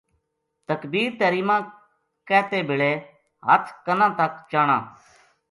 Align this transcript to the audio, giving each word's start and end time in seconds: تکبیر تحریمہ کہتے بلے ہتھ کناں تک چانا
تکبیر 0.69 1.09
تحریمہ 1.19 1.57
کہتے 2.27 2.57
بلے 2.67 2.91
ہتھ 3.47 3.69
کناں 3.85 4.11
تک 4.19 4.31
چانا 4.51 4.77